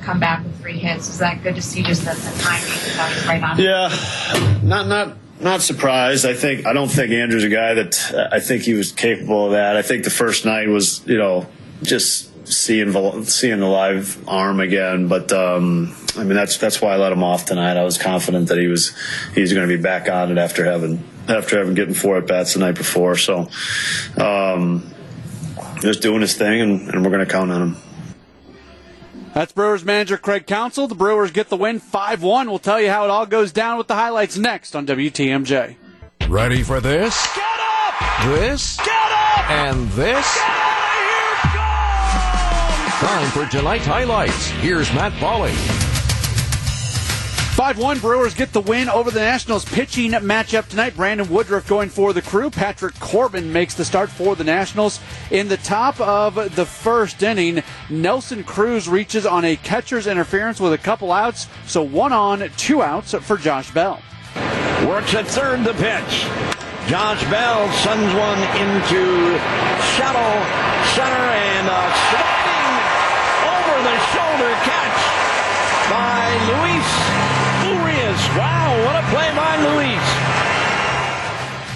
[0.03, 1.09] Come back with three hits.
[1.09, 1.83] Is that good to see?
[1.83, 3.59] Just that the timing is always right on.
[3.59, 3.89] Yeah,
[4.63, 6.25] not not not surprised.
[6.25, 9.47] I think I don't think Andrew's a guy that uh, I think he was capable
[9.47, 9.77] of that.
[9.77, 11.47] I think the first night was you know
[11.83, 16.95] just seeing the- seeing the live arm again, but um, I mean that's that's why
[16.95, 17.77] I let him off tonight.
[17.77, 18.93] I was confident that he was
[19.35, 22.55] he's going to be back on it after having after having getting four at bats
[22.55, 23.17] the night before.
[23.17, 23.49] So
[24.17, 24.91] um,
[25.81, 27.77] just doing his thing, and, and we're going to count on him.
[29.35, 30.89] That's Brewers manager Craig Counsell.
[30.89, 32.49] The Brewers get the win 5 1.
[32.49, 35.77] We'll tell you how it all goes down with the highlights next on WTMJ.
[36.29, 37.27] Ready for this?
[37.35, 38.27] Get up!
[38.27, 38.77] This?
[38.79, 39.51] Get up!
[39.51, 40.35] And this?
[40.35, 41.69] Get out of here!
[43.01, 43.09] Come!
[43.09, 44.49] Time for tonight's highlights.
[44.49, 45.78] Here's Matt Pauley.
[47.59, 50.95] 5 1 Brewers get the win over the Nationals pitching matchup tonight.
[50.95, 52.51] Brandon Woodruff going for the crew.
[52.51, 55.01] Patrick Corbin makes the start for the Nationals.
[55.33, 60.73] In the top of the first inning, Nelson Cruz reaches on a catcher's interference with
[60.73, 61.49] a couple outs.
[61.67, 64.01] So one on, two outs for Josh Bell.
[64.87, 66.29] Works at third the pitch.
[66.87, 69.35] Josh Bell sends one into
[69.99, 70.31] shallow
[70.95, 72.71] center and a sliding
[73.51, 74.99] over the shoulder catch
[75.91, 77.19] by Luis
[77.65, 78.18] Urias.
[78.37, 80.09] Wow, what a play by Luis.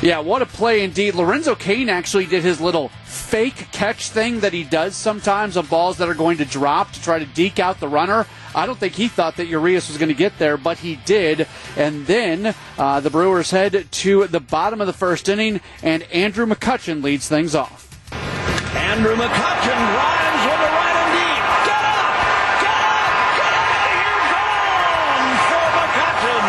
[0.03, 1.15] Yeah, what a play indeed.
[1.15, 5.99] Lorenzo Cain actually did his little fake catch thing that he does sometimes on balls
[5.99, 8.27] that are going to drop to try to deke out the runner.
[8.55, 11.47] I don't think he thought that Urias was going to get there, but he did.
[11.77, 16.47] And then uh, the Brewers head to the bottom of the first inning, and Andrew
[16.47, 17.89] McCutchen leads things off.
[18.77, 21.45] Andrew McCutchen drives with the right and deep.
[21.65, 22.13] Get up!
[22.61, 23.09] Get up!
[23.41, 24.21] Get out of here!
[24.37, 26.45] Gone for McCutchen.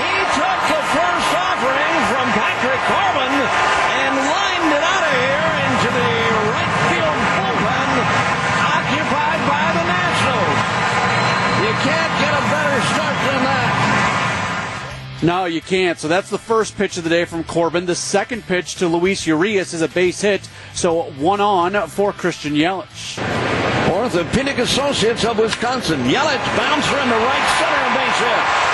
[0.00, 5.88] He took the first offering from Patrick Corbin and lined it out of here into
[5.92, 6.12] the
[6.56, 7.90] right field bullpen
[8.64, 10.60] occupied by the Nationals.
[11.68, 13.74] You can't get a better start than that.
[15.20, 15.98] No, you can't.
[15.98, 17.86] So that's the first pitch of the day from Corbin.
[17.86, 20.48] The second pitch to Luis Urias is a base hit.
[20.74, 23.18] So one on for Christian Yelich.
[23.90, 25.98] Orthopedic Associates of Wisconsin.
[26.04, 28.68] Yelich bouncer in the right center base hit.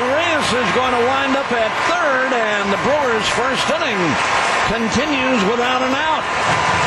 [0.00, 4.00] Urias is going to wind up at third, and the Brewers' first inning
[4.68, 6.77] continues without an out.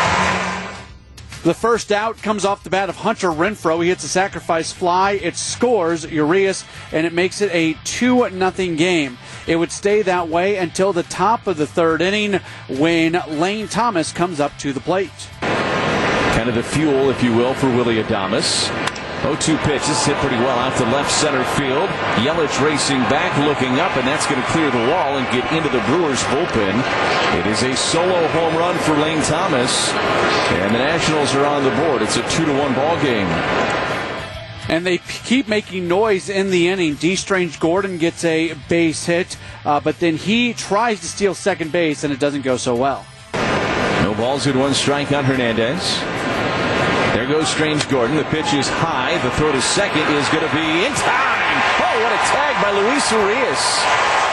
[1.43, 3.81] The first out comes off the bat of Hunter Renfroe.
[3.81, 5.13] He hits a sacrifice fly.
[5.13, 9.17] It scores Urias, and it makes it a 2 0 game.
[9.47, 14.11] It would stay that way until the top of the third inning when Lane Thomas
[14.13, 15.09] comes up to the plate.
[15.39, 18.80] Kind of the fuel, if you will, for Willy Adames.
[19.21, 19.85] 0-2 pitch.
[19.85, 21.87] This is hit pretty well out to left center field.
[22.25, 25.69] Yelich racing back, looking up, and that's going to clear the wall and get into
[25.69, 26.73] the Brewers bullpen.
[27.39, 29.89] It is a solo home run for Lane Thomas,
[30.57, 32.01] and the Nationals are on the board.
[32.01, 33.27] It's a two to one ball game.
[34.67, 36.95] And they keep making noise in the inning.
[36.95, 41.71] Dee Strange Gordon gets a base hit, uh, but then he tries to steal second
[41.71, 43.05] base, and it doesn't go so well.
[43.33, 46.20] No balls in one strike on Hernandez.
[47.13, 48.15] There goes Strange Gordon.
[48.15, 49.17] The pitch is high.
[49.19, 51.57] The throw to second is going to be in time.
[51.83, 54.30] Oh, what a tag by Luis Urias.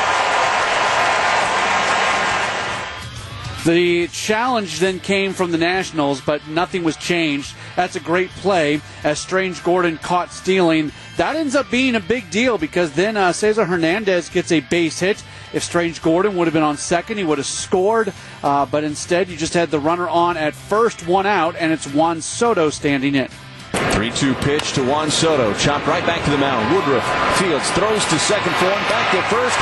[3.64, 7.55] The challenge then came from the Nationals, but nothing was changed.
[7.77, 10.92] That's a great play as Strange Gordon caught stealing.
[11.16, 15.01] That ends up being a big deal because then uh, Cesar Hernandez gets a base
[15.01, 15.23] hit.
[15.53, 18.12] If Strange Gordon would have been on second, he would have scored.
[18.42, 21.87] Uh, but instead, you just had the runner on at first, one out, and it's
[21.92, 23.29] Juan Soto standing in.
[23.73, 25.53] 3 2 pitch to Juan Soto.
[25.55, 26.73] Chopped right back to the mound.
[26.73, 27.05] Woodruff
[27.38, 29.59] fields, throws to second for him, back to first.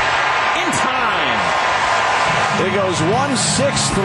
[0.63, 1.66] In time.
[2.59, 4.05] It goes 1 6 3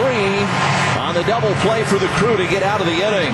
[1.00, 3.34] on the double play for the crew to get out of the inning.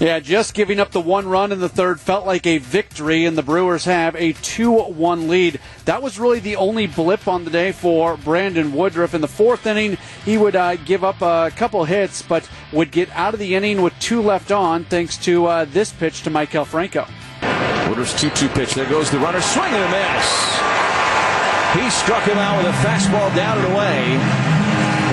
[0.00, 3.38] Yeah, just giving up the one run in the third felt like a victory, and
[3.38, 5.60] the Brewers have a 2 1 lead.
[5.84, 9.14] That was really the only blip on the day for Brandon Woodruff.
[9.14, 13.08] In the fourth inning, he would uh, give up a couple hits, but would get
[13.10, 16.66] out of the inning with two left on thanks to uh, this pitch to Maikel
[16.66, 17.06] Franco.
[17.88, 18.74] Woodruff's 2 2 pitch.
[18.74, 19.40] There goes the runner.
[19.40, 20.73] Swing and a miss.
[21.74, 24.16] He struck him out with a fastball down and away.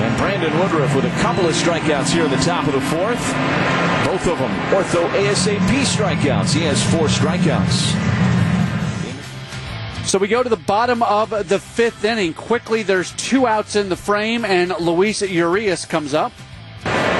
[0.02, 3.20] And Brandon Woodruff with a couple of strikeouts here in the top of the fourth.
[4.06, 6.54] Both of them ortho ASAP strikeouts.
[6.54, 8.22] He has four strikeouts.
[10.06, 12.34] So we go to the bottom of the fifth inning.
[12.34, 16.34] Quickly, there's two outs in the frame, and Luis Urias comes up.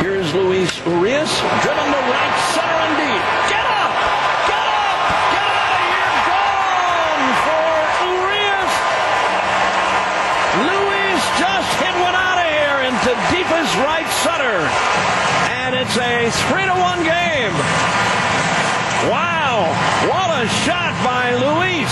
[0.02, 3.61] Here's Luis Urias, driven to right center and deep.
[13.12, 14.58] Right center.
[15.52, 17.54] And it's a three to one game.
[19.10, 19.68] Wow,
[20.08, 21.92] what a shot by Luis.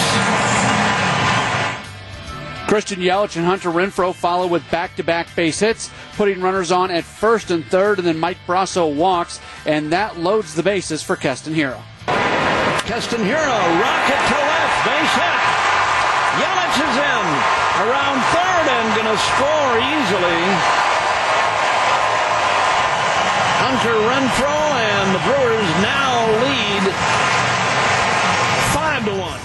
[2.67, 7.51] Christian Yelich and Hunter Renfroe follow with back-to-back base hits, putting runners on at first
[7.51, 11.81] and third, and then Mike Brosseau walks, and that loads the bases for Keston Hiura.
[12.85, 15.39] Keston Hiura, rocket to left, base hit.
[16.39, 17.25] Yelich is in,
[17.87, 20.88] around third, and going to score easily.
[23.61, 26.83] Hunter Renfroe, and the Brewers now lead
[28.73, 29.39] five to one.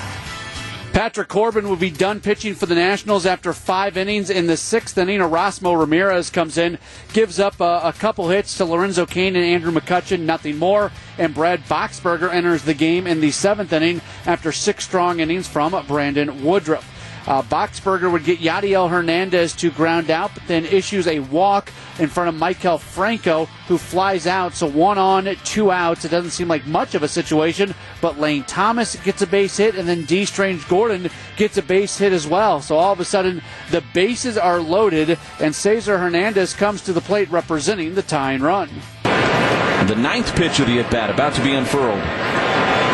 [0.94, 4.30] Patrick Corbin will be done pitching for the Nationals after five innings.
[4.30, 6.78] In the sixth inning, Erasmo Ramirez comes in,
[7.12, 10.92] gives up a, a, couple hits to Lorenzo Cain and Andrew McCutchen, nothing more.
[11.18, 15.74] And Brad Boxberger enters the game in the seventh inning after six strong innings from
[15.88, 16.93] Brandon Woodruff.
[17.26, 22.08] Uh, Boxberger would get Yadiel Hernandez to ground out, but then issues a walk in
[22.08, 24.54] front of Maikel Franco, who flies out.
[24.54, 26.04] So one on, two outs.
[26.04, 29.74] It doesn't seem like much of a situation, but Lane Thomas gets a base hit,
[29.74, 32.60] and then Dee Strange Gordon gets a base hit as well.
[32.60, 37.00] So all of a sudden, the bases are loaded, and Cesar Hernandez comes to the
[37.00, 38.68] plate representing the tying run.
[39.02, 42.02] The ninth pitch of the at bat about to be unfurled.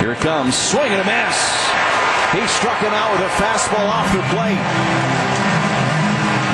[0.01, 1.89] Here it comes, swing and a miss.
[2.33, 4.62] He struck him out with a fastball off the plate.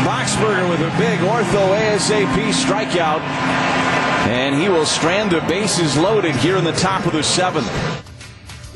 [0.09, 3.21] Boxberger with a big ortho ASAP strikeout.
[4.27, 7.71] And he will strand the bases loaded here in the top of the seventh.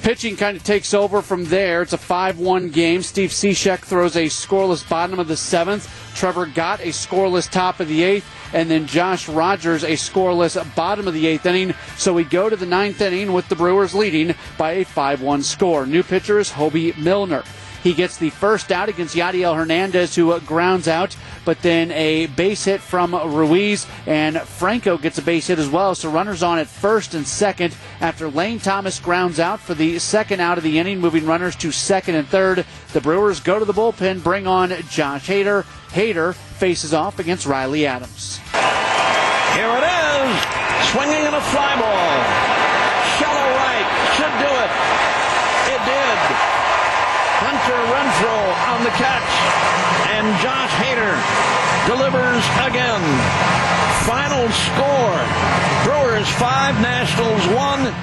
[0.03, 1.83] Pitching kind of takes over from there.
[1.83, 3.03] It's a 5 1 game.
[3.03, 5.91] Steve Cishek throws a scoreless bottom of the seventh.
[6.15, 11.07] Trevor Gott a scoreless top of the eighth and then Josh Rogers a scoreless bottom
[11.07, 11.75] of the eighth inning.
[11.99, 15.43] So we go to the ninth inning with the Brewers leading by a 5 1
[15.43, 15.85] score.
[15.85, 17.45] New pitcher is Hobie Milner.
[17.83, 22.27] He gets the first out against Yadiel Hernandez, who uh, grounds out, but then a
[22.27, 25.95] base hit from Ruiz, and Franco gets a base hit as well.
[25.95, 30.41] So runners on at first and second after Lane Thomas grounds out for the second
[30.41, 32.65] out of the inning, moving runners to second and third.
[32.93, 35.65] The Brewers go to the bullpen, bring on Josh Hader.
[35.91, 38.39] Hader faces off against Riley Adams.
[39.57, 40.31] Here it is,
[40.93, 42.15] swinging in a fly ball.
[43.19, 44.71] Shallow right, should do it.
[45.75, 46.19] It did.
[47.43, 49.33] Hunter Renfroe on the catch,
[50.15, 50.71] and Josh
[51.87, 53.03] delivers again.
[54.07, 55.19] Final score:
[55.85, 57.95] Brewers five, Nationals one.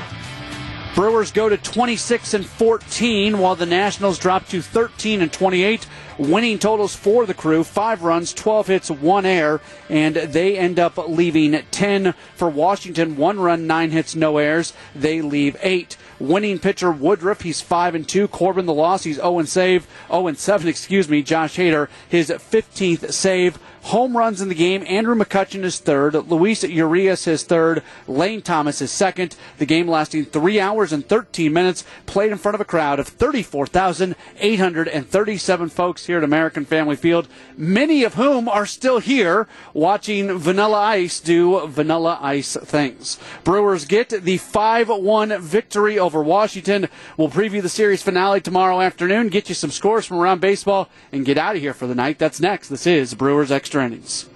[0.95, 5.85] Brewers go to 26 and 14, while the Nationals drop to 13 and 28.
[6.17, 10.97] Winning totals for the crew: five runs, 12 hits, one air, and they end up
[10.97, 13.15] leaving 10 for Washington.
[13.15, 14.73] One run, nine hits, no airs.
[14.95, 15.97] They leave eight.
[16.19, 18.27] Winning pitcher Woodruff, he's five and two.
[18.27, 21.21] Corbin the loss, he's 0 and save, 0 and seven, excuse me.
[21.21, 24.83] Josh Hader, his 15th save home runs in the game.
[24.85, 26.13] Andrew McCutchen is third.
[26.13, 27.81] Luis Urias is third.
[28.05, 29.37] Lane Thomas is second.
[29.59, 33.07] The game lasting three hours and 13 minutes, played in front of a crowd of
[33.07, 40.79] 34,837 folks here at American Family Field, many of whom are still here watching Vanilla
[40.79, 43.17] Ice do Vanilla Ice things.
[43.45, 46.89] Brewers get the 5-1 victory over Washington.
[47.15, 51.25] We'll preview the series finale tomorrow afternoon, get you some scores from around baseball, and
[51.25, 52.19] get out of here for the night.
[52.19, 52.67] That's next.
[52.67, 54.29] This is Brewers Extra Innings.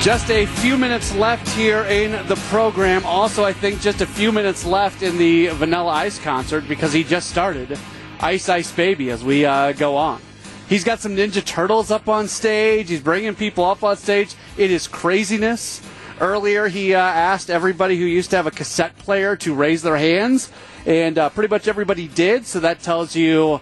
[0.00, 3.04] Just a few minutes left here in the program.
[3.04, 7.02] Also, I think just a few minutes left in the Vanilla Ice concert because he
[7.02, 7.76] just started
[8.20, 10.20] Ice Ice Baby as we uh, go on.
[10.68, 12.90] He's got some Ninja Turtles up on stage.
[12.90, 14.34] He's bringing people up on stage.
[14.56, 15.82] It is craziness.
[16.20, 19.96] Earlier, he uh, asked everybody who used to have a cassette player to raise their
[19.96, 20.50] hands,
[20.84, 22.46] and uh, pretty much everybody did.
[22.46, 23.60] So that tells you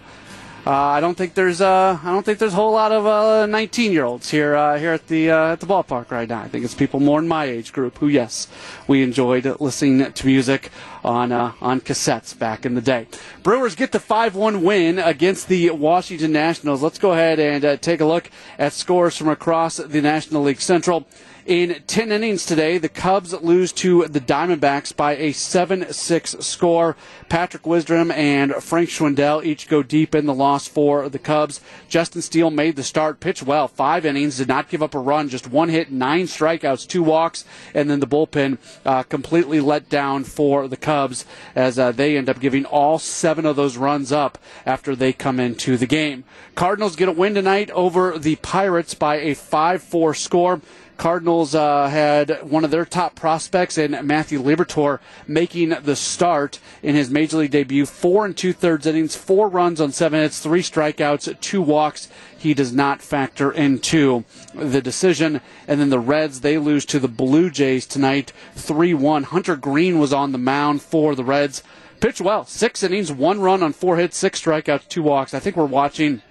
[0.67, 3.89] uh, I don't think there's uh, I don't think there's a whole lot of 19
[3.89, 6.41] uh, year olds here uh, here at the uh, at the ballpark right now.
[6.41, 8.49] I think it's people more in my age group who, yes,
[8.85, 10.69] we enjoyed listening to music
[11.05, 13.07] on on cassettes back in the day.
[13.43, 16.83] Brewers get the 5-1 win against the Washington Nationals.
[16.83, 21.07] Let's go ahead and take a look at scores from across the National League Central.
[21.47, 26.97] In 10 innings today, the Cubs lose to the Diamondbacks by a 7 6 score.
[27.29, 31.61] Patrick Wisdom and Frank Schwindel each go deep in the loss for the Cubs.
[31.87, 35.29] Justin Steele made the start, pitched well, five innings, did not give up a run,
[35.29, 40.25] just one hit, nine strikeouts, two walks, and then the bullpen uh, completely let down
[40.25, 41.25] for the Cubs
[41.55, 45.39] as uh, they end up giving all seven of those runs up after they come
[45.39, 46.25] into the game.
[46.55, 50.61] Cardinals get a win tonight over the Pirates by a 5 4 score.
[50.97, 56.95] Cardinals uh, had one of their top prospects in Matthew Liberatore making the start in
[56.95, 57.85] his major league debut.
[57.85, 62.09] Four and two thirds innings, four runs on seven hits, three strikeouts, two walks.
[62.37, 65.41] He does not factor into the decision.
[65.67, 69.23] And then the Reds, they lose to the Blue Jays tonight, 3 1.
[69.23, 71.63] Hunter Greene was on the mound for the Reds.
[71.99, 75.33] Pitched well, six innings, one run on four hits, six strikeouts, two walks.
[75.33, 76.21] I think we're watching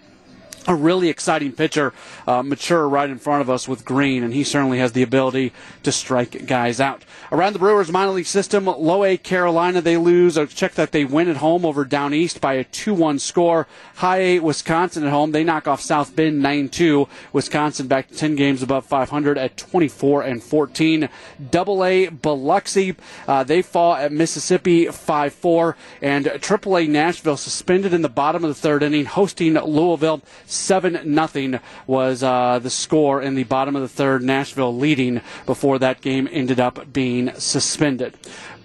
[0.66, 1.92] a really exciting pitcher
[2.26, 5.52] uh, mature right in front of us with Greene, and he certainly has the ability
[5.82, 7.04] to strike guys out.
[7.30, 10.38] Around the Brewers minor league system, low A Carolina, they lose.
[10.54, 13.66] Check that they win at home over Down East by a 2 1 score.
[13.96, 17.08] High A Wisconsin at home, they knock off South Bend 9 2.
[17.32, 21.08] Wisconsin back to 10 games above 500 at 24 and 14.
[21.50, 22.96] Double A Biloxi,
[23.26, 25.76] uh, they fall at Mississippi 5 4.
[26.02, 30.22] And Triple A Nashville suspended in the bottom of the third inning, hosting Louisville.
[30.56, 34.22] 7 nothing was uh, the score in the bottom of the third.
[34.22, 38.14] Nashville leading before that game ended up being suspended.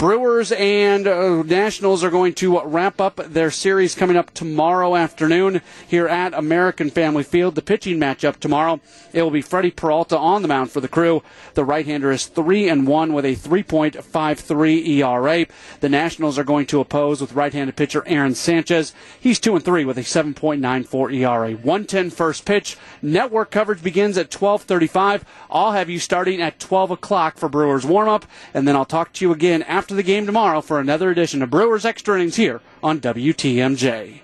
[0.02, 5.62] Brewers and uh, Nationals are going to wrap up their series coming up tomorrow afternoon
[5.88, 7.54] here at American Family Field.
[7.54, 8.80] The pitching matchup tomorrow,
[9.14, 11.22] it will be Freddy Peralta on the mound for the crew.
[11.54, 15.46] The right-hander is 3 and 1 with a 3.53 ERA.
[15.82, 18.96] The Nationals are going to oppose with right-handed pitcher Aaron Sanchez.
[19.20, 21.52] He's 2 and 3 with a 7.94 ERA.
[21.52, 22.76] 110 first pitch.
[23.04, 25.26] Network coverage begins at 12:35.
[25.52, 29.26] I'll have you starting at 12 o'clock for Brewers warm-up, and then I'll talk to
[29.26, 32.62] you again after after the game tomorrow for another edition of Brewers Extra Innings here
[32.82, 34.22] on WTMJ.